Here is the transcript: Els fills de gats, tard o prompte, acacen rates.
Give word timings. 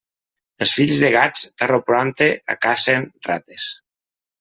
Els 0.65 0.71
fills 0.77 1.01
de 1.03 1.11
gats, 1.17 1.45
tard 1.61 1.77
o 1.79 1.81
prompte, 1.93 2.33
acacen 2.59 3.09
rates. 3.33 3.73